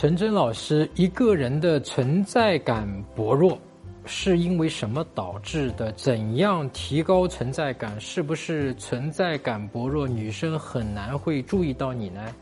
[0.00, 3.58] 陈真老师，一个人的存在感薄弱，
[4.06, 5.92] 是因为什么导致的？
[5.92, 8.00] 怎样提高存在感？
[8.00, 12.34] 是不是存在感薄弱，女生很难会注意到你呢？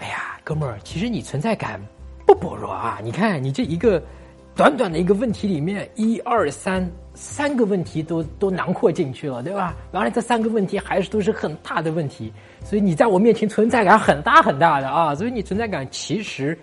[0.00, 1.80] 哎呀，哥们儿，其实你存在感
[2.26, 3.00] 不薄弱啊！
[3.02, 4.02] 你看，你这一个
[4.56, 9.74] 短短的一个问题里面，一二三三个问题都都囊括进去了，对吧？
[9.90, 12.32] 完了，这三个问题还是都是很大的问题，
[12.64, 15.12] 所以你在我面前存在感很大很大的啊！
[15.12, 16.56] 所以你存在感其实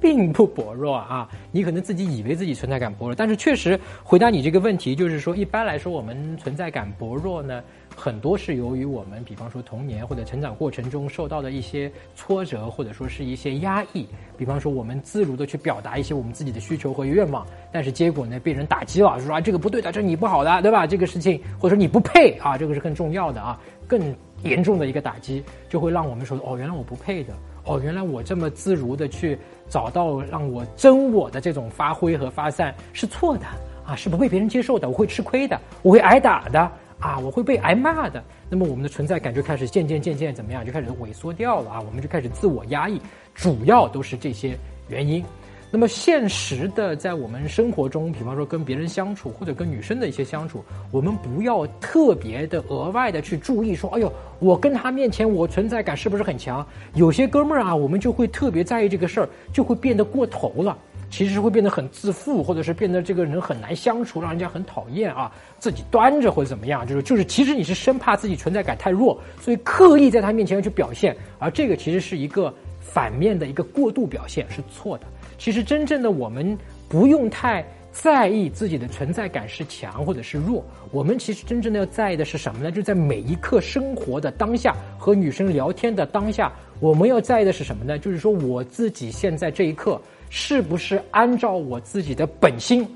[0.00, 1.28] 并不薄弱啊！
[1.52, 7.62] 你可能自己以为自己存在感薄弱，但是确实回答你这个问题，就是说，一般来说，我们存在感薄弱呢。
[7.96, 14.06] 很多是由于我们，比方说童年或者成长过程中受到的一些挫折，或者说是一些压抑。
[14.38, 20.86] 比方说，我们自如的去表达一些我们自己的需求和愿望，但是结果呢，被人打击了，说啊这个不对的，这是你不好的，对吧？
[20.86, 33.46] 这个事情或者说你不配啊，这个是更重要的啊，更严重的一个打击，就会让我们说哦，原来我不配的，哦，原来我这么自如的去找到让我真我的这种发挥和发散是错的
[33.86, 36.70] 啊，是不被别人接受的，我会吃亏的，我会挨打的。
[37.00, 38.22] 啊，我会被挨骂的。
[38.50, 40.62] 那么我们的存在感就开始渐渐渐渐怎么样？
[40.62, 41.80] 就开始萎缩掉了啊！
[41.80, 43.00] 我们就开始自我压抑，
[43.34, 44.54] 主要都是这些
[44.86, 45.24] 原因。
[45.72, 56.66] 那么现实的在我们生活中，比方说跟别人相处，或者跟女生的一些相处，我们不要特别的额外的去注意说，哎呦，我跟他面前我存在感是不是很强？
[56.94, 60.76] 有些哥们儿啊，我们就会特别在意这个事儿，就会变得过头了。
[61.08, 75.06] 其实会变得很自负，或者是变得这个人很难相处，让人家很讨厌啊，自己端着或者怎么样，就是就是，其实你是生怕自己存在感太弱，所以刻意在他面前去表现，而这个其实是一个反面的一个过度表现，是错的。
[75.38, 82.72] 其实真正的我们不用太在意自己的存在感是强或者是弱，我们其实真正的要在意的是什么呢？
[82.72, 87.98] 就在每一刻生活的当下和女生聊天的当下，我们要在意的是什么呢？
[87.98, 90.00] 就是说我自己现在这一刻。
[90.32, 92.86] 是不是按照我自己的本心，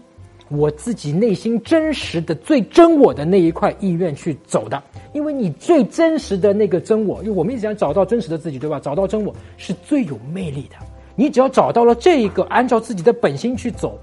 [0.57, 4.83] 我自己内心真实的最真我的那一块意愿去走的？
[5.13, 8.81] 因为你最真实的那个真我，因为我们一直想找到真实的自己，对吧？
[8.81, 10.77] 找到真我是最有魅力的。
[11.17, 13.99] 你只要找到了这一个，按照自己的本心去走，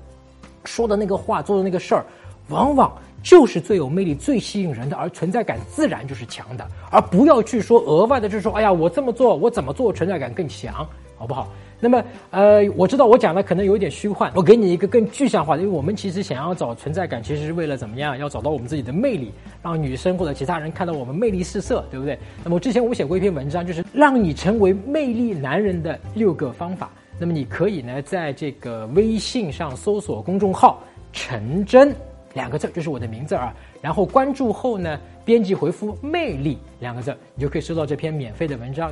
[0.64, 2.06] 说的那个话，做的那个事儿，
[2.48, 2.92] 往往
[3.22, 6.66] 就是最有魅力、最吸引人的，而存在感自然就是强的。
[6.90, 10.88] 而不要去说额外的，就是说，哎呀，我这么做，我怎么做存在感更强，
[11.18, 11.50] 好不好？
[11.82, 18.16] 那么，呃，我知道我讲的可能有点虚幻，我给你一个更具象化的，因为我们其实想要找存在感，其实是为了怎么样？
[18.18, 19.32] 要找到我们自己的魅力，
[19.64, 22.18] 让女生或者其他人看到我们魅力四射，对不对？
[22.44, 26.92] 那么之前我写过一篇文章，就是让你成为魅力男人的六个方法。
[27.20, 30.82] 那么你可以呢，在这个微信上搜索公众号
[31.12, 31.96] “陈真”
[32.34, 33.54] 两个字，就是我的名字啊。
[33.82, 38.92] 然后关注后呢，编辑回复“魅力”两个字，你就可以收到这篇免费的文章。